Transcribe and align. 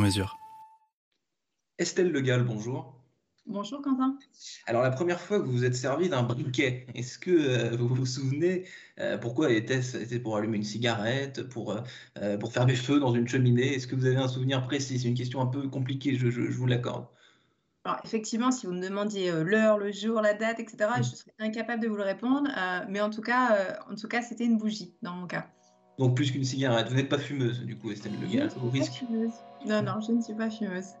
mesure. 0.00 0.38
Estelle 1.78 2.12
Legal, 2.12 2.44
bonjour. 2.44 3.00
Bonjour 3.46 3.82
Quentin. 3.82 4.16
Alors 4.66 4.82
la 4.82 4.90
première 4.90 5.20
fois 5.20 5.40
que 5.40 5.44
vous 5.44 5.52
vous 5.52 5.64
êtes 5.64 5.74
servi 5.74 6.08
d'un 6.08 6.22
briquet, 6.22 6.86
est-ce 6.94 7.18
que 7.18 7.30
euh, 7.30 7.76
vous 7.76 7.88
vous 7.88 8.06
souvenez 8.06 8.64
euh, 9.00 9.18
pourquoi 9.18 9.50
était-ce 9.50 9.98
C'était 9.98 10.20
pour 10.20 10.36
allumer 10.36 10.58
une 10.58 10.62
cigarette, 10.62 11.48
pour, 11.48 11.74
euh, 12.18 12.36
pour 12.36 12.52
faire 12.52 12.66
du 12.66 12.76
feu 12.76 13.00
dans 13.00 13.12
une 13.14 13.26
cheminée? 13.26 13.74
Est-ce 13.74 13.86
que 13.86 13.96
vous 13.96 14.06
avez 14.06 14.16
un 14.16 14.28
souvenir 14.28 14.62
précis? 14.62 15.00
C'est 15.00 15.08
une 15.08 15.16
question 15.16 15.40
un 15.40 15.46
peu 15.46 15.68
compliquée, 15.68 16.14
je, 16.16 16.30
je, 16.30 16.42
je 16.42 16.56
vous 16.56 16.66
l'accorde. 16.66 17.06
Alors 17.84 17.98
effectivement, 18.04 18.52
si 18.52 18.66
vous 18.66 18.72
me 18.72 18.82
demandiez 18.82 19.32
l'heure, 19.32 19.78
le 19.78 19.90
jour, 19.90 20.20
la 20.20 20.34
date, 20.34 20.60
etc., 20.60 20.90
je 20.98 21.02
serais 21.02 21.32
incapable 21.38 21.82
de 21.82 21.88
vous 21.88 21.96
le 21.96 22.04
répondre. 22.04 22.50
mais 22.88 23.00
en 23.00 23.08
tout 23.08 23.22
cas, 23.22 23.80
en 23.90 23.94
tout 23.94 24.06
cas, 24.06 24.20
c'était 24.20 24.44
une 24.44 24.58
bougie 24.58 24.94
dans 25.02 25.14
mon 25.14 25.26
cas. 25.26 25.50
Donc 26.00 26.16
plus 26.16 26.32
qu'une 26.32 26.44
cigarette. 26.44 26.88
Vous 26.88 26.94
n'êtes 26.94 27.10
pas 27.10 27.18
fumeuse, 27.18 27.60
du 27.60 27.76
coup, 27.76 27.90
Estelle 27.90 28.18
Legal. 28.22 28.48
Je 28.56 28.64
ne 28.64 28.70
suis 28.70 28.80
pas 28.80 28.96
fumeuse. 28.96 29.32
Non, 29.66 29.82
non, 29.82 30.00
je 30.00 30.12
ne 30.12 30.22
suis 30.22 30.32
pas 30.32 30.48
fumeuse. 30.48 30.94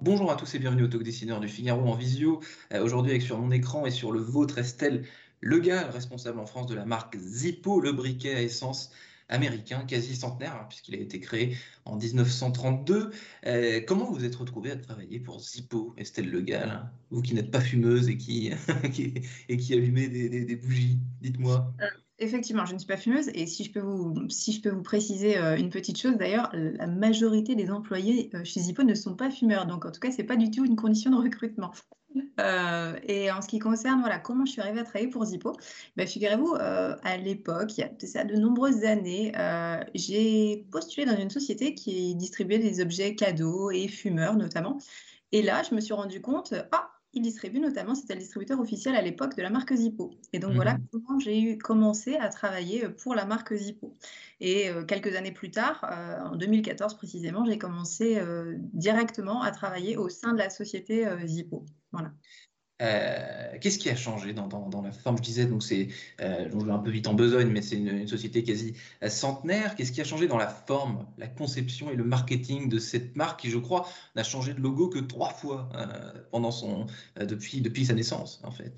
Bonjour 0.00 0.32
à 0.32 0.34
tous 0.34 0.52
et 0.56 0.58
bienvenue 0.58 0.82
au 0.82 0.88
Talk 0.88 1.04
Dessineur 1.04 1.38
du 1.38 1.46
Figaro 1.46 1.88
en 1.88 1.94
visio. 1.94 2.40
Euh, 2.74 2.82
Aujourd'hui 2.82 3.12
avec 3.12 3.22
sur 3.22 3.38
mon 3.38 3.52
écran 3.52 3.86
et 3.86 3.92
sur 3.92 4.10
le 4.10 4.18
vôtre 4.18 4.58
Estelle 4.58 5.04
Legal, 5.40 5.88
responsable 5.90 6.40
en 6.40 6.46
France 6.46 6.66
de 6.66 6.74
la 6.74 6.84
marque 6.84 7.16
Zippo, 7.16 7.78
le 7.78 7.92
briquet 7.92 8.34
à 8.34 8.42
essence 8.42 8.90
américain, 9.32 9.84
quasi 9.86 10.14
centenaire, 10.14 10.54
hein, 10.54 10.66
puisqu'il 10.68 10.94
a 10.94 10.98
été 10.98 11.18
créé 11.18 11.56
en 11.84 11.96
1932. 11.96 13.10
Euh, 13.46 13.80
comment 13.86 14.10
vous 14.10 14.24
êtes 14.24 14.36
retrouvé 14.36 14.70
à 14.70 14.76
travailler 14.76 15.18
pour 15.18 15.40
Zippo, 15.40 15.94
Estelle 15.96 16.30
Legal, 16.30 16.68
hein, 16.70 16.90
vous 17.10 17.22
qui 17.22 17.34
n'êtes 17.34 17.50
pas 17.50 17.60
fumeuse 17.60 18.08
et 18.08 18.16
qui, 18.16 18.50
et 19.48 19.56
qui 19.56 19.74
allumez 19.74 20.08
des, 20.08 20.56
bougies 20.56 20.98
Dites-moi. 21.22 21.72
Euh, 21.80 21.86
effectivement, 22.18 22.66
je 22.66 22.74
ne 22.74 22.78
suis 22.78 22.86
pas 22.86 22.98
fumeuse 22.98 23.30
et 23.34 23.46
si 23.46 23.64
je 23.64 23.72
peux 23.72 23.80
vous, 23.80 24.28
si 24.28 24.52
je 24.52 24.60
peux 24.60 24.70
vous 24.70 24.82
préciser 24.82 25.38
euh, 25.38 25.56
une 25.56 25.70
petite 25.70 25.98
chose, 25.98 26.16
d'ailleurs, 26.16 26.50
la 26.52 26.86
majorité 26.86 27.54
des 27.54 27.70
employés 27.70 28.30
chez 28.44 28.60
Zippo 28.60 28.82
ne 28.82 28.94
sont 28.94 29.16
pas 29.16 29.30
fumeurs, 29.30 29.66
donc 29.66 29.86
en 29.86 29.90
tout 29.90 30.00
cas, 30.00 30.10
c'est 30.10 30.24
pas 30.24 30.36
du 30.36 30.50
tout 30.50 30.64
une 30.64 30.76
condition 30.76 31.10
de 31.10 31.16
recrutement. 31.16 31.72
Euh, 32.40 32.98
et 33.04 33.30
en 33.30 33.42
ce 33.42 33.48
qui 33.48 33.58
concerne 33.58 34.00
voilà, 34.00 34.18
comment 34.18 34.44
je 34.46 34.52
suis 34.52 34.60
arrivée 34.60 34.80
à 34.80 34.84
travailler 34.84 35.08
pour 35.08 35.24
Zippo, 35.24 35.52
ben, 35.96 36.06
figurez-vous, 36.06 36.54
euh, 36.54 36.96
à 37.02 37.16
l'époque, 37.16 37.76
il 37.76 37.80
y 37.82 37.84
a 37.84 37.88
de 37.88 38.06
ça 38.06 38.24
de 38.24 38.36
nombreuses 38.36 38.84
années, 38.84 39.32
euh, 39.36 39.82
j'ai 39.94 40.66
postulé 40.70 41.06
dans 41.06 41.16
une 41.16 41.30
société 41.30 41.74
qui 41.74 42.14
distribuait 42.14 42.58
des 42.58 42.80
objets 42.80 43.14
cadeaux 43.14 43.70
et 43.70 43.88
fumeurs 43.88 44.36
notamment. 44.36 44.78
Et 45.32 45.42
là, 45.42 45.62
je 45.68 45.74
me 45.74 45.80
suis 45.80 45.94
rendu 45.94 46.20
compte, 46.20 46.54
ah, 46.72 46.92
il 47.14 47.22
distribue 47.22 47.60
notamment, 47.60 47.94
c'était 47.94 48.14
le 48.14 48.20
distributeur 48.20 48.58
officiel 48.58 48.96
à 48.96 49.02
l'époque 49.02 49.36
de 49.36 49.42
la 49.42 49.50
marque 49.50 49.74
Zippo. 49.74 50.12
Et 50.32 50.38
donc 50.38 50.52
mmh. 50.52 50.56
voilà 50.56 50.78
comment 50.90 51.18
j'ai 51.18 51.40
eu 51.40 51.58
commencé 51.58 52.16
à 52.16 52.28
travailler 52.28 52.88
pour 52.88 53.14
la 53.14 53.26
marque 53.26 53.54
Zippo. 53.54 53.94
Et 54.40 54.70
euh, 54.70 54.84
quelques 54.84 55.14
années 55.14 55.32
plus 55.32 55.50
tard, 55.50 55.84
euh, 55.90 56.20
en 56.24 56.36
2014 56.36 56.96
précisément, 56.96 57.44
j'ai 57.44 57.58
commencé 57.58 58.18
euh, 58.18 58.54
directement 58.72 59.42
à 59.42 59.50
travailler 59.50 59.96
au 59.96 60.08
sein 60.08 60.32
de 60.32 60.38
la 60.38 60.50
société 60.50 61.06
Zippo. 61.26 61.64
Voilà. 61.92 62.12
Euh, 62.82 63.58
Qu'est-ce 63.60 63.78
qui 63.78 63.90
a 63.90 63.96
changé 63.96 64.32
dans, 64.32 64.48
dans, 64.48 64.68
dans, 64.68 64.82
la 64.82 64.90
forme? 64.90 65.16
Je 65.18 65.22
disais, 65.22 65.46
donc 65.46 65.62
c'est, 65.62 65.88
euh, 66.20 66.48
je 66.50 66.56
vais 66.56 66.72
un 66.72 66.78
peu 66.78 66.90
vite 66.90 67.06
en 67.06 67.14
besogne, 67.14 67.48
mais 67.48 67.62
c'est 67.62 67.76
une, 67.76 67.88
une, 67.88 68.08
société 68.08 68.42
quasi 68.42 68.74
centenaire. 69.06 69.76
Qu'est-ce 69.76 69.92
qui 69.92 70.00
a 70.00 70.04
changé 70.04 70.26
dans 70.26 70.38
la 70.38 70.48
forme, 70.48 71.06
la 71.16 71.28
conception 71.28 71.90
et 71.90 71.96
le 71.96 72.04
marketing 72.04 72.68
de 72.68 72.78
cette 72.78 73.14
marque 73.14 73.40
qui, 73.40 73.50
je 73.50 73.58
crois, 73.58 73.88
n'a 74.16 74.24
changé 74.24 74.52
de 74.52 74.60
logo 74.60 74.88
que 74.88 74.98
trois 74.98 75.30
fois 75.30 75.68
euh, 75.74 76.12
pendant 76.32 76.50
son, 76.50 76.86
euh, 77.18 77.24
depuis, 77.24 77.60
depuis 77.60 77.86
sa 77.86 77.94
naissance, 77.94 78.40
en 78.42 78.50
fait? 78.50 78.74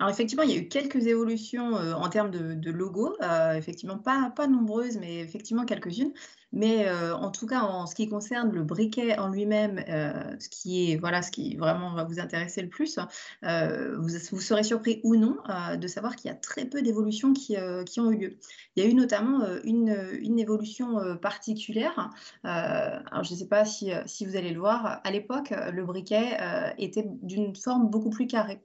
Alors 0.00 0.12
effectivement, 0.12 0.42
il 0.42 0.50
y 0.50 0.54
a 0.54 0.56
eu 0.58 0.68
quelques 0.68 1.06
évolutions 1.06 1.76
euh, 1.76 1.94
en 1.94 2.08
termes 2.08 2.30
de, 2.30 2.54
de 2.54 2.70
logo, 2.72 3.16
euh, 3.22 3.54
effectivement 3.54 3.98
pas, 3.98 4.32
pas 4.34 4.48
nombreuses, 4.48 4.98
mais 4.98 5.20
effectivement 5.20 5.64
quelques-unes. 5.64 6.12
Mais 6.54 6.86
euh, 6.86 7.16
en 7.16 7.32
tout 7.32 7.48
cas, 7.48 7.62
en 7.62 7.86
ce 7.86 7.96
qui 7.96 8.08
concerne 8.08 8.52
le 8.52 8.62
briquet 8.62 9.18
en 9.18 9.28
lui-même, 9.28 9.84
euh, 9.88 10.36
ce 10.38 10.48
qui 10.48 10.92
est 10.92 10.96
voilà, 10.96 11.20
ce 11.20 11.32
qui 11.32 11.56
vraiment 11.56 11.92
va 11.94 12.04
vous 12.04 12.20
intéresser 12.20 12.62
le 12.62 12.68
plus, 12.68 13.00
euh, 13.42 13.96
vous, 13.98 14.08
vous, 14.30 14.40
serez 14.40 14.62
surpris 14.62 15.00
ou 15.02 15.16
non 15.16 15.36
de 15.76 15.86
savoir 15.88 16.14
qu'il 16.14 16.28
y 16.28 16.32
a 16.32 16.36
très 16.36 16.64
peu 16.64 16.80
d'évolutions 16.80 17.32
qui, 17.32 17.56
qui, 17.86 18.00
ont 18.00 18.12
eu 18.12 18.18
lieu. 18.18 18.36
Il 18.76 18.84
y 18.84 18.86
a 18.86 18.88
eu 18.88 18.94
notamment 18.94 19.40
une, 19.64 19.96
une 20.20 20.38
évolution 20.38 21.16
particulière. 21.18 22.10
alors 22.44 23.24
je 23.24 23.32
ne 23.32 23.38
sais 23.38 23.48
pas 23.48 23.64
si, 23.64 23.90
si, 24.06 24.24
vous 24.24 24.36
allez 24.36 24.52
le 24.52 24.60
voir. 24.60 25.00
À 25.02 25.10
l'époque, 25.10 25.52
le 25.72 25.84
briquet 25.84 26.38
était 26.78 27.06
d'une 27.22 27.56
forme 27.56 27.90
beaucoup 27.90 28.10
plus 28.10 28.28
carrée 28.28 28.60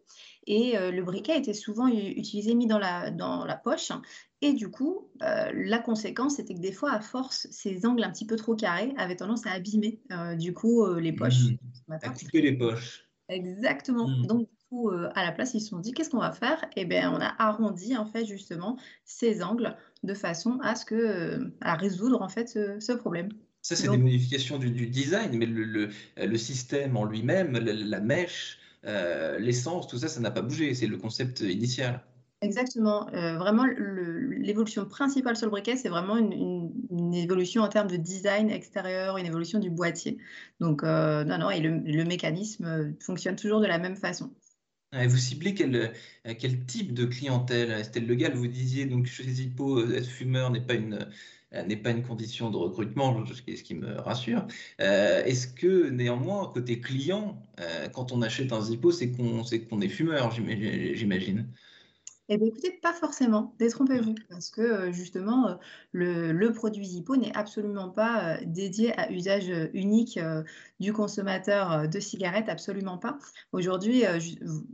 et 0.46 0.76
le 0.78 1.02
briquet 1.02 1.38
était 1.38 1.54
souvent 1.54 1.88
utilisé 1.88 2.54
mis 2.54 2.68
dans 2.68 2.80
la, 2.80 3.10
dans 3.10 3.46
la 3.46 3.56
poche. 3.56 3.92
Et 4.42 4.54
du 4.54 4.70
coup, 4.70 5.10
euh, 5.22 5.52
la 5.54 5.80
conséquence, 5.80 6.38
c'était 6.38 6.54
que 6.54 6.62
des 6.62 6.72
fois, 6.72 6.92
à 6.92 7.02
force, 7.02 7.48
ces 7.52 7.86
angles 7.86 8.04
un 8.04 8.12
petit 8.12 8.26
peu 8.26 8.38
trop 8.38 8.56
carrés 8.56 8.94
avaient 8.98 9.18
tendance 9.18 9.46
à 9.46 9.52
abîmer 9.52 10.00
euh, 10.12 10.36
du 10.36 10.54
coup 10.54 10.86
les 10.96 11.12
poches. 11.12 11.52
Mmh. 11.88 11.94
À 12.02 12.10
couper 12.10 12.42
les 12.42 12.54
poches. 12.54 13.06
Exactement. 13.28 14.08
Mmh. 14.08 14.26
Donc, 14.28 14.40
du 14.42 14.56
coup, 14.70 14.90
à 14.90 15.26
la 15.26 15.32
place, 15.34 15.54
ils 15.56 15.62
se 15.62 15.70
sont 15.70 15.80
dit, 15.80 15.92
qu'est-ce 15.92 16.10
qu'on 16.10 16.20
va 16.20 16.32
faire? 16.32 16.64
Eh 16.78 16.86
bien, 16.86 17.12
on 17.14 17.20
a 17.20 17.36
arrondi, 17.38 17.98
en 17.98 18.06
fait, 18.06 18.26
justement, 18.26 18.78
ces 19.04 19.44
angles 19.44 19.76
de 20.04 20.14
façon 20.14 20.60
à, 20.62 20.76
ce 20.76 20.86
que, 20.86 21.52
à 21.60 21.76
résoudre, 21.76 22.22
en 22.22 22.30
fait, 22.30 22.48
ce, 22.48 22.80
ce 22.80 22.94
problème. 22.94 23.30
Ça, 23.62 23.76
c'est 23.76 23.90
des 23.90 23.98
modifications 23.98 24.58
du, 24.58 24.72
du, 24.72 24.88
design, 24.88 25.38
mais 25.38 25.46
le, 25.46 25.64
le, 25.66 25.90
le 26.18 26.38
système 26.38 26.96
en 26.96 27.04
lui-même, 27.04 27.52
la, 27.52 27.74
la 27.74 28.00
mèche, 28.00 28.58
euh, 28.86 29.38
l'essence, 29.40 29.88
tout 29.88 29.98
ça, 29.98 30.08
ça 30.08 30.20
n'a 30.20 30.32
pas 30.32 30.42
bougé. 30.42 30.74
C'est 30.74 30.88
le 30.88 30.98
concept 30.98 31.42
initial. 31.42 32.02
Exactement. 32.42 33.10
Euh, 33.14 33.38
vraiment, 33.38 33.66
l'évolution 33.66 34.86
principale 34.86 35.36
sur 35.36 35.48
le 35.48 35.52
briquet, 35.52 35.76
c'est 35.76 35.90
vraiment 35.90 36.18
une, 36.18 37.14
évolution 37.14 37.64
en 37.64 37.68
termes 37.68 37.90
de 37.90 37.98
design 37.98 38.50
extérieur, 38.50 39.18
une 39.18 39.26
évolution 39.26 39.60
du 39.60 39.70
boîtier. 39.70 40.18
Donc, 40.60 40.84
euh, 40.84 41.24
non, 41.24 41.38
non, 41.38 41.50
et 41.50 41.60
le, 41.60 42.04
mécanisme 42.06 42.96
fonctionne 43.02 43.36
toujours 43.36 43.60
de 43.60 43.68
la 43.68 43.78
même 43.78 43.96
façon. 43.96 44.32
Et 44.94 45.06
vous 45.06 45.18
ciblez 45.18 45.54
quel, 45.54 46.66
type 46.66 46.94
de 46.94 47.06
clientèle? 47.06 47.72
Estelle 47.72 48.08
Legal, 48.08 48.34
vous 48.34 48.48
disiez, 48.48 48.86
donc 48.86 49.06
chez 49.06 49.24
Zippo, 49.24 49.86
être 49.92 50.08
fumeur 50.08 50.50
n'est 50.50 50.66
pas 50.66 50.76
une 50.76 51.08
euh, 51.54 51.64
n'est 51.64 51.78
pas 51.78 51.90
une 51.92 52.04
condition 52.04 52.52
de 52.52 52.58
recrutement, 52.58 53.26
ce 53.26 53.64
qui 53.64 53.76
me 53.76 54.00
rassure. 54.00 54.46
Euh, 54.82 55.24
Est-ce 55.24 55.48
que 55.48 55.90
néanmoins, 55.90 56.52
côté 56.54 56.80
client, 56.80 57.42
euh, 57.60 57.90
quand 57.90 58.12
on 58.12 58.22
achète 58.22 58.54
un 58.54 58.62
Zippo, 58.62 58.92
c'est 58.92 59.12
qu'on 59.12 59.44
qu 59.44 59.84
est 59.84 59.90
fumeur, 59.90 60.32
j'imagine? 60.32 61.52
Eh 62.30 62.38
bien, 62.38 62.48
écoutez, 62.48 62.72
pas 62.72 62.94
forcément, 62.94 63.54
détrompez-vous, 63.60 64.16
parce 64.30 64.50
que 64.50 64.92
justement, 64.92 65.58
le, 65.92 66.32
le 66.32 66.54
produit 66.54 66.86
Zippo 66.86 67.16
n'est 67.16 67.36
absolument 67.36 67.90
pas 67.90 68.38
dédié 68.46 68.98
à 69.00 69.12
usage 69.12 69.52
unique 69.74 70.20
du 70.80 70.94
consommateur 70.94 71.90
de 71.90 72.00
cigarettes, 72.00 72.48
absolument 72.48 72.98
pas. 72.98 73.18
Aujourd'hui, 73.52 74.04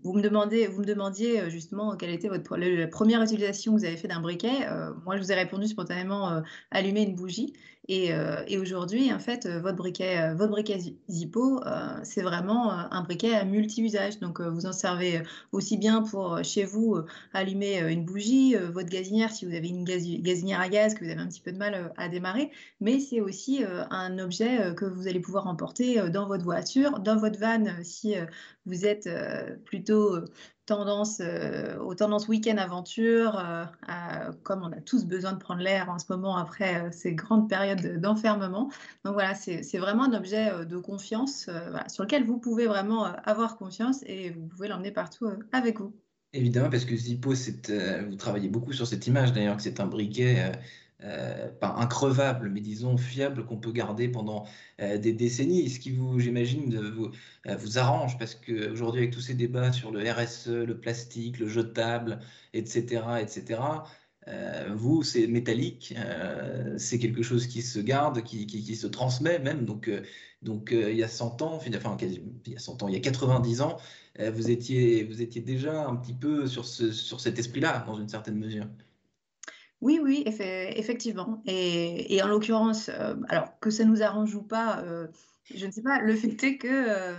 vous, 0.03 0.13
me 0.13 0.21
demandez, 0.21 0.67
vous 0.67 0.81
me 0.81 0.85
demandiez 0.85 1.49
justement 1.49 1.95
quelle 1.95 2.11
était 2.11 2.27
votre, 2.27 2.57
la 2.57 2.87
première 2.87 3.21
utilisation 3.21 3.73
que 3.73 3.79
vous 3.79 3.85
avez 3.85 3.97
fait 3.97 4.07
d'un 4.07 4.19
briquet. 4.19 4.67
Moi, 5.05 5.15
je 5.15 5.21
vous 5.21 5.31
ai 5.31 5.35
répondu 5.35 5.67
spontanément 5.67 6.41
allumer 6.71 7.03
une 7.03 7.15
bougie. 7.15 7.53
Et, 7.87 8.13
euh, 8.13 8.43
et 8.47 8.57
aujourd'hui, 8.57 9.13
en 9.13 9.19
fait, 9.19 9.45
euh, 9.45 9.59
votre 9.59 9.77
briquet, 9.77 10.19
euh, 10.19 10.33
votre 10.33 10.51
briquet 10.51 10.79
Zippo, 11.09 11.61
c'est 12.03 12.21
vraiment 12.21 12.71
un 12.71 13.01
briquet 13.03 13.35
à 13.35 13.45
multi-usage. 13.45 14.19
Donc, 14.19 14.41
vous 14.41 14.65
en 14.65 14.73
servez 14.73 15.21
aussi 15.51 15.77
bien 15.77 16.01
pour 16.01 16.43
chez 16.43 16.63
vous 16.63 16.97
allumer 17.33 17.79
une 17.91 18.05
bougie, 18.05 18.55
votre 18.55 18.89
gazinière 18.89 19.31
si 19.31 19.45
vous 19.45 19.53
avez 19.53 19.67
une 19.67 19.83
gazinière 19.83 20.59
à 20.59 20.69
gaz 20.69 20.93
que 20.93 21.03
vous 21.03 21.11
avez 21.11 21.19
un 21.19 21.27
petit 21.27 21.41
peu 21.41 21.51
de 21.51 21.57
mal 21.57 21.93
à 21.97 22.09
démarrer, 22.09 22.51
mais 22.79 22.99
c'est 22.99 23.21
aussi 23.21 23.63
un 23.89 24.19
objet 24.19 24.73
que 24.75 24.85
vous 24.85 25.07
allez 25.07 25.19
pouvoir 25.19 25.47
emporter 25.47 26.09
dans 26.09 26.27
votre 26.27 26.43
voiture, 26.43 26.99
dans 26.99 27.17
votre 27.17 27.39
van 27.39 27.63
si 27.83 28.15
vous 28.65 28.85
êtes 28.85 29.09
plutôt 29.65 30.19
tendance, 30.65 31.19
euh, 31.21 31.77
aux 31.79 31.95
tendances 31.95 32.27
week-end 32.27 32.57
aventure, 32.57 33.39
euh, 33.39 34.31
comme 34.43 34.63
on 34.63 34.71
a 34.71 34.81
tous 34.81 35.05
besoin 35.05 35.33
de 35.33 35.37
prendre 35.37 35.61
l'air 35.61 35.89
en 35.89 35.99
ce 35.99 36.05
moment 36.09 36.37
après 36.37 36.81
euh, 36.81 36.89
ces 36.91 37.13
grandes 37.13 37.49
périodes 37.49 37.99
d'enfermement. 37.99 38.69
Donc 39.03 39.13
voilà, 39.13 39.35
c'est 39.35 39.77
vraiment 39.77 40.03
un 40.03 40.13
objet 40.13 40.65
de 40.65 40.77
confiance 40.77 41.49
sur 41.87 42.03
lequel 42.03 42.23
vous 42.23 42.37
pouvez 42.37 42.67
vraiment 42.67 43.05
avoir 43.23 43.57
confiance 43.57 44.03
et 44.05 44.31
vous 44.31 44.47
pouvez 44.47 44.67
l'emmener 44.67 44.91
partout 44.91 45.29
avec 45.51 45.79
vous. 45.79 45.93
Évidemment, 46.33 46.69
parce 46.69 46.85
que 46.85 46.95
Zippo, 46.95 47.33
vous 47.33 48.15
travaillez 48.15 48.49
beaucoup 48.49 48.73
sur 48.73 48.87
cette 48.87 49.07
image 49.07 49.31
d'ailleurs, 49.31 49.57
que 49.57 49.63
c'est 49.63 49.79
un 49.79 49.85
briquet 49.85 50.51
euh, 51.03 51.49
pas 51.51 51.75
increvable, 51.77 52.49
mais 52.49 52.61
disons 52.61 52.97
fiable, 52.97 53.45
qu'on 53.45 53.57
peut 53.57 53.71
garder 53.73 54.07
pendant 54.07 54.45
euh, 54.81 54.97
des 54.97 55.11
décennies. 55.11 55.69
Ce 55.69 55.79
qui 55.79 55.91
vous, 55.91 56.19
j'imagine, 56.19 56.79
vous, 56.79 57.11
euh, 57.47 57.55
vous 57.57 57.77
arrange, 57.77 58.17
parce 58.17 58.35
qu'aujourd'hui, 58.35 59.01
avec 59.01 59.13
tous 59.13 59.19
ces 59.21 59.33
débats 59.33 59.71
sur 59.73 59.91
le 59.91 60.09
RSE, 60.09 60.47
le 60.47 60.79
plastique, 60.79 61.39
le 61.39 61.47
jetable, 61.47 62.19
etc., 62.53 63.03
etc., 63.21 63.61
vous, 64.73 65.03
c'est 65.03 65.27
métallique, 65.27 65.93
c'est 66.77 66.97
quelque 66.97 67.21
chose 67.21 67.45
qui 67.45 67.61
se 67.61 67.77
garde, 67.79 68.23
qui, 68.23 68.75
se 68.75 68.87
transmet 68.87 69.37
même. 69.37 69.65
Donc, 69.65 69.87
donc 70.41 70.69
il 70.71 70.95
y 70.95 71.03
a 71.03 71.07
100 71.07 71.43
ans, 71.43 71.55
enfin, 71.57 71.97
il 72.01 72.51
y 72.51 72.55
a 72.55 72.59
100 72.59 72.81
ans, 72.81 72.87
il 72.87 72.95
y 72.95 72.97
a 72.97 73.01
90 73.01 73.61
ans, 73.61 73.77
vous, 74.19 74.49
étiez, 74.49 75.03
vous 75.03 75.21
étiez 75.21 75.41
déjà 75.41 75.85
un 75.87 75.95
petit 75.95 76.13
peu 76.15 76.47
sur 76.47 76.65
cet 76.65 77.37
esprit-là, 77.37 77.83
dans 77.85 77.99
une 77.99 78.09
certaine 78.09 78.37
mesure. 78.37 78.65
Oui, 79.81 79.99
oui, 80.01 80.23
effectivement. 80.25 81.41
Et, 81.45 82.21
en 82.23 82.27
l'occurrence, 82.27 82.89
euh, 82.89 83.15
alors 83.29 83.59
que 83.59 83.69
ça 83.69 83.83
nous 83.85 84.01
arrange 84.01 84.33
ou 84.35 84.41
pas, 84.41 84.79
euh, 84.83 85.07
je 85.53 85.65
ne 85.65 85.71
sais 85.71 85.81
pas, 85.81 85.99
le 85.99 86.15
fait 86.15 86.43
est 86.43 86.57
que 86.57 86.67
euh, 86.67 87.13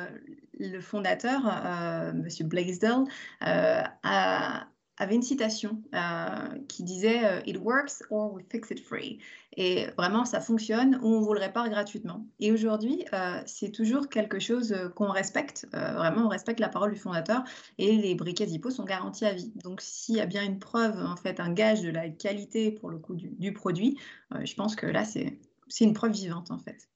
le 0.58 0.80
fondateur, 0.80 1.46
M. 1.46 2.26
Blaisdell, 2.48 3.04
a, 3.40 4.68
avait 4.98 5.14
une 5.14 5.22
citation 5.22 5.82
euh, 5.94 6.58
qui 6.68 6.82
disait 6.82 7.24
euh, 7.24 7.40
It 7.46 7.58
works 7.58 8.02
or 8.10 8.32
we 8.32 8.44
fix 8.50 8.70
it 8.70 8.80
free. 8.80 9.18
Et 9.56 9.86
vraiment, 9.96 10.24
ça 10.24 10.40
fonctionne 10.40 10.98
ou 11.02 11.14
on 11.14 11.20
vous 11.20 11.32
le 11.32 11.40
répare 11.40 11.68
gratuitement. 11.70 12.26
Et 12.40 12.52
aujourd'hui, 12.52 13.04
euh, 13.12 13.40
c'est 13.46 13.70
toujours 13.70 14.08
quelque 14.08 14.38
chose 14.38 14.74
qu'on 14.94 15.08
respecte. 15.08 15.66
vraiment, 15.72 16.26
on 16.26 16.28
respecte 16.28 16.60
la 16.60 16.68
parole 16.68 16.92
du 16.92 16.98
fondateur 16.98 17.42
et 17.78 17.96
les 17.96 18.14
briquets 18.14 18.46
Zippo 18.46 18.70
sont 18.70 18.84
garantis 18.84 19.24
à 19.24 19.32
vie. 19.32 19.52
Donc, 19.64 19.80
s'il 19.80 20.16
y 20.16 20.20
a 20.20 20.26
bien 20.26 20.44
une 20.44 20.58
preuve, 20.58 20.98
en 20.98 21.16
fait, 21.16 21.40
un 21.40 21.52
gage 21.52 21.80
de 21.80 21.90
la 21.90 22.10
qualité 22.10 22.70
pour 22.70 22.90
le 22.90 22.98
coup 22.98 23.14
du 23.14 23.52
produit, 23.54 23.98
je 24.44 24.54
pense 24.54 24.76
que 24.76 24.86
là, 24.86 25.04
c'est 25.06 25.38
une 25.80 25.94
preuve 25.94 26.12
vivante, 26.12 26.50
en 26.50 26.58
fait. 26.58 26.88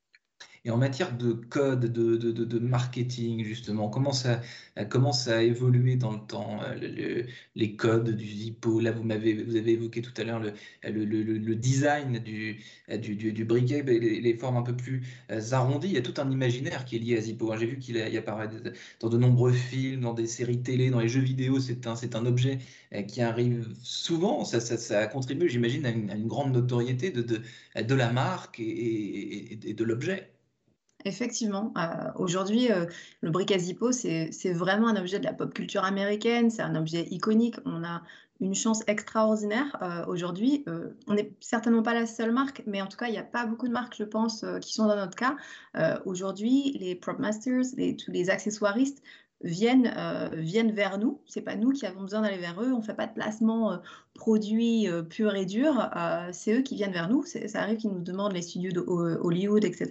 Et 0.64 0.70
en 0.70 0.76
matière 0.76 1.16
de 1.16 1.32
code, 1.32 1.86
de, 1.86 2.16
de, 2.16 2.32
de, 2.32 2.58
marketing, 2.58 3.42
justement, 3.44 3.88
comment 3.88 4.12
ça, 4.12 4.42
comment 4.90 5.12
ça 5.12 5.38
a 5.38 5.42
évolué 5.42 5.96
dans 5.96 6.12
le 6.12 6.20
temps, 6.20 6.60
euh, 6.62 7.22
les 7.54 7.76
codes 7.76 8.10
du 8.14 8.26
Zippo? 8.26 8.78
Là, 8.80 8.92
vous, 8.92 9.02
m'avez, 9.02 9.42
vous 9.42 9.56
avez 9.56 9.72
évoqué 9.72 10.02
tout 10.02 10.12
à 10.18 10.24
l'heure 10.24 10.40
le, 10.40 10.52
le, 10.82 11.54
design 11.54 12.18
du, 12.18 12.60
du, 12.88 13.32
du, 13.32 13.44
briquet, 13.46 13.82
les, 13.82 14.36
formes 14.36 14.58
un 14.58 14.62
peu 14.62 14.76
plus 14.76 15.02
euh, 15.30 15.40
arrondies. 15.52 15.88
Il 15.88 15.94
y 15.94 15.98
a 15.98 16.02
tout 16.02 16.20
un 16.20 16.30
imaginaire 16.30 16.84
qui 16.84 16.96
est 16.96 16.98
lié 16.98 17.16
à 17.16 17.20
Zippo. 17.22 17.52
Hein. 17.52 17.56
J'ai 17.58 17.66
vu 17.66 17.78
qu'il 17.78 17.98
apparaît 18.18 18.50
dans 19.00 19.08
de 19.08 19.18
nombreux 19.18 19.52
films, 19.52 20.02
dans 20.02 20.14
des 20.14 20.26
séries 20.26 20.62
télé, 20.62 20.90
dans 20.90 21.00
les 21.00 21.08
jeux 21.08 21.22
vidéo. 21.22 21.58
C'est 21.60 21.86
un, 21.86 21.94
un 21.94 22.26
objet 22.26 22.58
euh, 22.94 23.02
qui 23.02 23.22
arrive 23.22 23.66
souvent. 23.82 24.44
Ça, 24.44 24.60
ça, 24.60 24.76
ça 24.76 25.06
contribue, 25.06 25.48
j'imagine, 25.48 25.86
à 25.86 25.90
une, 25.90 26.26
grande 26.26 26.52
notoriété 26.52 27.10
de, 27.10 27.22
de, 27.22 27.40
de 27.82 27.94
la 27.94 28.12
marque 28.12 28.60
et 28.60 29.74
de 29.74 29.84
l'objet. 29.84 30.30
Effectivement, 31.04 31.72
euh, 31.78 32.10
aujourd'hui, 32.16 32.70
euh, 32.70 32.86
le 33.20 33.30
briquet 33.30 33.58
Zippo, 33.58 33.92
c'est 33.92 34.52
vraiment 34.52 34.88
un 34.88 34.96
objet 34.96 35.18
de 35.18 35.24
la 35.24 35.32
pop 35.32 35.52
culture 35.54 35.84
américaine, 35.84 36.50
c'est 36.50 36.62
un 36.62 36.74
objet 36.74 37.06
iconique. 37.10 37.56
On 37.64 37.84
a 37.84 38.02
une 38.40 38.54
chance 38.54 38.82
extraordinaire 38.86 39.76
euh, 39.82 40.04
aujourd'hui. 40.06 40.64
on 41.06 41.14
n'est 41.14 41.32
certainement 41.40 41.82
pas 41.82 41.92
la 41.94 42.06
seule 42.06 42.32
marque, 42.32 42.62
mais 42.66 42.80
en 42.80 42.86
tout 42.86 42.96
cas, 42.96 43.06
il 43.06 43.12
n'y 43.12 43.18
a 43.18 43.22
pas 43.22 43.44
beaucoup 43.46 43.68
de 43.68 43.72
marques, 43.72 43.96
je 43.98 44.04
pense, 44.04 44.44
qui 44.60 44.72
sont 44.72 44.86
dans 44.86 44.96
notre 44.96 45.16
cas. 45.16 45.36
aujourd'hui, 46.06 46.76
les 46.78 46.94
prop 46.94 47.18
masters, 47.18 47.64
tous 47.98 48.10
les 48.10 48.30
accessoiristes 48.30 49.02
viennent, 49.42 49.92
euh, 49.96 50.28
viennent 50.34 50.72
vers 50.72 50.98
nous. 50.98 51.20
C'est 51.26 51.40
pas 51.40 51.56
nous 51.56 51.70
qui 51.70 51.86
avons 51.86 52.02
besoin 52.02 52.22
d'aller 52.22 52.38
vers 52.38 52.60
eux. 52.62 52.72
On 52.72 52.82
fait 52.82 52.94
pas 52.94 53.06
de 53.06 53.14
placement 53.14 53.72
euh, 53.72 53.76
produit 54.14 54.88
euh, 54.88 55.02
pur 55.02 55.34
et 55.34 55.46
dur. 55.46 55.88
c'est 56.32 56.58
eux 56.58 56.62
qui 56.62 56.76
viennent 56.76 56.92
vers 56.92 57.08
nous. 57.08 57.24
Ça 57.24 57.62
arrive 57.62 57.78
qu'ils 57.78 57.90
nous 57.90 58.02
demandent 58.02 58.32
les 58.32 58.42
studios 58.42 58.72
de 58.72 58.80
Hollywood, 58.80 59.64
etc. 59.64 59.88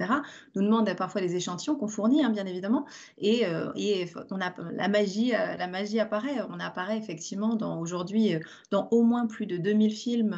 Nous 0.55 0.61
demandent 0.61 0.93
parfois 0.95 1.21
des 1.21 1.35
échantillons 1.35 1.75
qu'on 1.75 1.87
fournit, 1.87 2.23
hein, 2.23 2.29
bien 2.29 2.45
évidemment. 2.45 2.85
Et, 3.17 3.43
et, 3.75 4.05
on 4.31 4.41
a 4.41 4.53
la 4.73 4.87
magie, 4.87 5.31
la 5.31 5.67
magie 5.67 5.99
apparaît. 5.99 6.41
On 6.49 6.59
apparaît 6.59 6.97
effectivement 6.97 7.57
aujourd'hui 7.79 8.35
dans 8.71 8.87
au 8.91 9.03
moins 9.03 9.25
plus 9.25 9.45
de 9.45 9.57
2000 9.57 9.91
films 9.91 10.35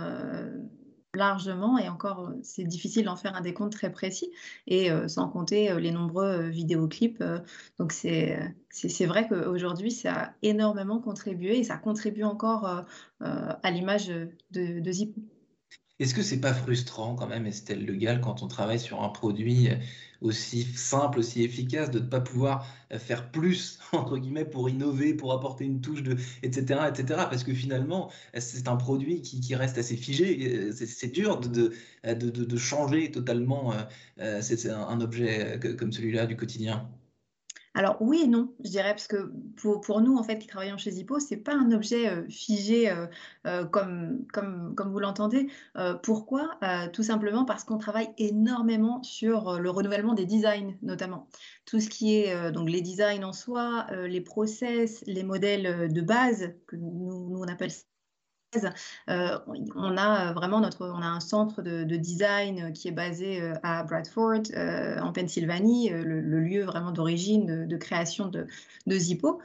largement 1.13 1.77
et 1.77 1.89
encore 1.89 2.29
euh, 2.29 2.39
c'est 2.43 2.63
difficile 2.63 3.05
d'en 3.05 3.15
faire 3.15 3.35
un 3.35 3.41
décompte 3.41 3.73
très 3.73 3.91
précis 3.91 4.31
et 4.67 4.91
euh, 4.91 5.07
sans 5.07 5.27
compter 5.27 5.69
euh, 5.69 5.79
les 5.79 5.91
nombreux 5.91 6.47
vidéoclips 6.47 7.23
donc 7.79 7.91
c'est 7.91 9.05
vrai 9.05 9.27
qu'aujourd'hui 9.27 9.91
ça 9.91 10.13
a 10.13 10.33
énormément 10.41 10.99
contribué 10.99 11.59
et 11.59 11.63
ça 11.63 11.77
contribue 11.77 12.23
encore 12.23 12.85
à 13.19 13.71
l'image 13.71 14.07
de, 14.07 14.79
de 14.79 14.91
Zip. 14.91 15.15
Est-ce 15.99 16.13
que 16.13 16.23
c'est 16.23 16.41
pas 16.41 16.53
frustrant 16.53 17.15
quand 17.15 17.27
même 17.27 17.45
Estelle 17.45 17.85
Le 17.85 17.93
Gall 17.93 18.21
quand 18.21 18.41
on 18.43 18.47
travaille 18.47 18.79
sur 18.79 19.03
un 19.03 19.09
produit 19.09 19.69
aussi 20.21 20.63
simple, 20.63 21.19
aussi 21.19 21.43
efficace, 21.43 21.89
de 21.89 21.99
ne 21.99 22.05
pas 22.05 22.21
pouvoir 22.21 22.65
euh, 22.91 22.99
faire 22.99 23.31
plus, 23.31 23.79
entre 23.91 24.17
guillemets, 24.17 24.45
pour 24.45 24.69
innover, 24.69 25.13
pour 25.13 25.33
apporter 25.33 25.65
une 25.65 25.81
touche, 25.81 26.03
de, 26.03 26.15
etc., 26.43 26.81
etc. 26.87 27.05
Parce 27.29 27.43
que 27.43 27.53
finalement, 27.53 28.11
c'est 28.37 28.67
un 28.67 28.77
produit 28.77 29.21
qui, 29.21 29.55
reste 29.55 29.77
assez 29.77 29.97
figé. 29.97 30.69
Euh, 30.69 30.71
c'est 30.73 31.11
dur 31.11 31.39
de, 31.39 31.73
de, 32.03 32.13
de, 32.13 32.57
changer 32.57 33.11
totalement 33.11 33.73
euh, 34.19 34.41
c'est 34.41 34.69
un 34.69 35.01
objet 35.01 35.59
comme 35.77 35.91
celui-là 35.91 36.25
du 36.25 36.37
quotidien. 36.37 36.87
Alors 37.73 37.97
oui 38.01 38.21
et 38.23 38.27
non, 38.27 38.53
je 38.63 38.69
dirais, 38.69 38.89
parce 38.89 39.07
que 39.07 39.31
pour, 39.55 40.01
nous, 40.01 40.17
en 40.17 40.23
fait, 40.23 40.37
qui 40.39 40.47
travaillons 40.47 40.77
chez 40.77 40.91
Zippo, 40.91 41.19
c'est 41.19 41.37
pas 41.37 41.53
un 41.53 41.71
objet 41.71 42.09
euh, 42.09 42.27
figé 42.27 42.89
euh, 42.89 43.07
euh, 43.47 43.63
comme 43.63 44.25
vous 44.75 44.99
l'entendez. 44.99 45.47
pourquoi? 46.03 46.59
Tout 46.91 47.03
simplement 47.03 47.45
parce 47.45 47.63
qu'on 47.63 47.77
travaille 47.77 48.09
énormément 48.17 49.01
sur 49.03 49.59
le 49.59 49.69
renouvellement 49.69 50.13
des 50.13 50.25
designs, 50.25 50.75
notamment. 50.81 51.27
Tout 51.65 51.79
ce 51.79 51.89
qui 51.89 52.15
est 52.15 52.51
donc 52.51 52.69
les 52.69 52.81
designs 52.81 53.23
en 53.23 53.33
soi, 53.33 53.87
les 53.91 54.21
process, 54.21 55.03
les 55.07 55.23
modèles 55.23 55.91
de 55.91 56.01
base, 56.01 56.53
que 56.67 56.75
nous, 56.75 57.29
nous 57.29 57.39
on 57.39 57.47
appelle 57.47 57.71
euh, 59.09 59.37
on 59.75 59.97
a 59.97 60.33
vraiment 60.33 60.59
notre, 60.59 60.85
on 60.85 61.01
a 61.01 61.07
un 61.07 61.19
centre 61.19 61.61
de, 61.61 61.83
design 61.95 62.73
qui 62.73 62.87
est 62.87 62.93
basé 62.93 63.41
euh, 63.41 63.53
à 63.63 63.83
Bradford, 63.83 64.43
euh, 64.55 64.99
en 64.99 65.13
Pennsylvanie, 65.13 65.89
le, 65.89 66.39
lieu 66.39 66.63
vraiment 66.63 66.91
d'origine 66.91 67.65
de, 67.67 67.77
création 67.77 68.27
de, 68.27 68.47
de 68.87 68.95
Zippo, 68.95 69.41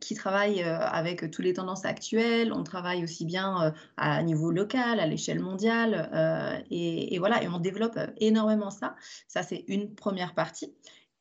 qui 0.00 0.14
travaille 0.14 0.62
avec 0.62 1.30
toutes 1.30 1.44
les 1.44 1.54
tendances 1.54 1.84
actuelles. 1.84 2.52
On 2.52 2.62
travaille 2.62 3.04
aussi 3.04 3.24
bien 3.24 3.74
à 3.96 4.22
niveau 4.22 4.50
local, 4.50 4.98
à 5.00 5.06
l'échelle 5.06 5.40
mondiale, 5.40 6.64
et, 6.70 7.14
et, 7.14 7.18
voilà, 7.18 7.42
et 7.42 7.48
on 7.48 7.58
développe 7.58 7.98
énormément 8.18 8.70
ça. 8.70 8.96
Ça, 9.28 9.42
c'est 9.42 9.64
une 9.68 9.94
première 9.94 10.34
partie. 10.34 10.72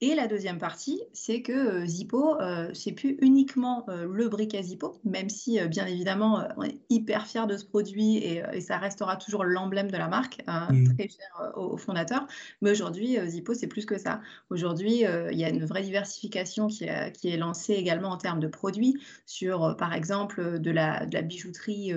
Et 0.06 0.14
la 0.14 0.28
deuxième 0.28 0.60
partie, 0.60 1.02
c'est 1.14 1.42
que 1.42 1.52
euh, 1.52 1.86
Zippo, 1.88 2.40
euh, 2.40 2.70
c'est 2.76 2.92
plus 2.92 3.18
uniquement 3.22 3.86
euh, 3.90 4.06
le 4.08 4.30
briquet 4.30 4.62
Zippo, 4.62 5.00
même 5.04 5.30
si 5.30 5.60
bien 5.68 5.88
évidemment 5.88 6.44
on 6.58 6.62
est 6.62 6.78
hyper 6.92 7.26
fier 7.26 7.48
de 7.48 7.58
ce 7.58 7.66
produit 7.66 8.18
et, 8.18 8.44
ça 8.62 8.78
restera 8.78 9.16
toujours 9.16 9.44
l'emblème 9.44 9.90
de 9.90 9.98
la 9.98 10.08
marque, 10.08 10.44
mmh. 10.48 10.96
très 10.96 11.08
cher 11.08 11.54
aux, 11.56 11.78
fondateurs. 11.78 12.28
Mais 12.62 12.70
aujourd'hui, 12.70 13.18
Zippo, 13.26 13.56
c'est 13.56 13.68
plus 13.68 13.86
que 13.86 13.98
ça. 13.98 14.22
Aujourd'hui, 14.50 15.04
il 15.32 15.38
y 15.38 15.44
a 15.44 15.50
une 15.50 15.66
vraie 15.66 15.82
diversification 15.82 16.68
qui, 16.68 16.88
qui, 17.14 17.30
est 17.30 17.38
lancée 17.38 17.74
également 17.74 18.10
en 18.10 18.18
termes 18.18 18.40
de 18.40 18.48
produits, 18.48 19.00
sur 19.26 19.76
par 19.78 19.94
exemple 19.94 20.60
de 20.60 20.72
la, 20.72 21.06
de 21.06 21.14
la 21.14 21.22
bijouterie 21.22 21.94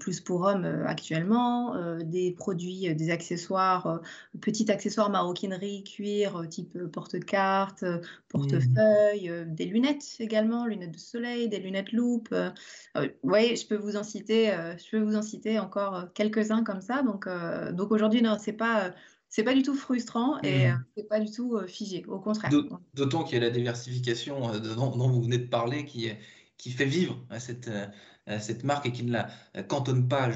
plus 0.00 0.20
pour 0.20 0.42
hommes 0.42 0.84
actuellement, 0.86 1.76
des 2.02 2.32
produits, 2.32 2.94
des 2.94 3.10
accessoires, 3.10 4.00
petits 4.40 4.70
accessoires 4.70 5.10
maroquinerie, 5.10 5.84
cuir, 5.84 6.44
type 6.48 6.78
porte-clés 6.92 7.43
cartes, 7.44 7.82
euh, 7.82 8.00
portefeuille, 8.28 9.28
euh, 9.28 9.44
des 9.46 9.66
lunettes 9.66 10.16
également, 10.18 10.66
lunettes 10.66 10.92
de 10.92 10.98
soleil, 10.98 11.48
des 11.48 11.58
lunettes 11.58 11.92
loupe. 11.92 12.28
Euh, 12.32 12.50
oui, 13.22 13.56
je 13.56 13.66
peux 13.66 13.76
vous 13.76 13.96
en 13.96 14.02
citer, 14.02 14.46
je 14.78 14.90
peux 14.90 15.02
vous 15.02 15.16
en 15.16 15.22
citer 15.22 15.58
encore 15.58 16.12
quelques-uns 16.14 16.64
comme 16.64 16.80
ça. 16.80 17.02
Donc, 17.02 17.28
donc 17.72 17.90
aujourd'hui, 17.90 18.22
non, 18.22 18.36
c'est 18.40 18.52
pas 18.52 18.92
c'est 19.28 19.42
pas 19.42 19.54
du 19.54 19.62
tout 19.62 19.74
frustrant 19.74 20.38
et 20.42 20.68
mmh. 20.68 20.84
c'est 20.96 21.08
pas 21.08 21.18
du 21.18 21.30
tout 21.30 21.58
figé, 21.66 22.04
au 22.06 22.20
contraire. 22.20 22.52
D'autant 22.94 23.24
qu'il 23.24 23.34
y 23.34 23.40
a 23.40 23.44
la 23.44 23.50
diversification 23.50 24.52
dont, 24.60 25.08
vous 25.08 25.22
venez 25.22 25.38
de 25.38 25.48
parler 25.48 25.84
qui, 25.84 26.08
qui 26.56 26.70
fait 26.70 26.84
vivre 26.84 27.18
cette, 27.40 27.68
cette 28.38 28.62
marque 28.62 28.86
et 28.86 28.92
qui 28.92 29.02
ne 29.02 29.12
la 29.12 29.28
cantonne 29.64 30.06
pas 30.06 30.30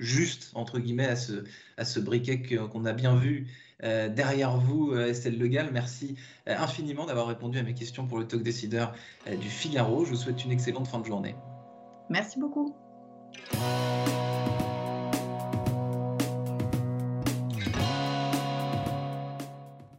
juste, 0.00 0.50
entre 0.54 0.80
guillemets, 0.80 1.06
à 1.06 1.16
ce, 1.16 1.44
à 1.76 1.84
ce 1.84 2.00
briquet 2.00 2.42
qu'on 2.42 2.84
a 2.86 2.92
bien 2.92 3.14
vu 3.14 3.46
euh, 3.84 4.08
derrière 4.08 4.56
vous, 4.56 4.92
euh, 4.92 5.08
Estelle 5.08 5.38
Legal. 5.38 5.70
Merci 5.72 6.16
euh, 6.48 6.56
infiniment 6.58 7.06
d'avoir 7.06 7.26
répondu 7.26 7.58
à 7.58 7.62
mes 7.62 7.74
questions 7.74 8.06
pour 8.06 8.18
le 8.18 8.26
talk 8.26 8.42
décideur 8.42 8.92
du 9.40 9.48
Figaro. 9.48 10.04
Je 10.04 10.10
vous 10.10 10.16
souhaite 10.16 10.44
une 10.44 10.52
excellente 10.52 10.88
fin 10.88 10.98
de 10.98 11.06
journée. 11.06 11.34
Merci 12.08 12.38
beaucoup. 12.38 12.74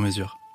sur 0.00 0.06
mesure. 0.06 0.49